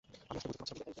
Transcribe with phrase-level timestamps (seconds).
[0.29, 0.89] আমি আসলে বুঝে উঠতে পারছিলাম না।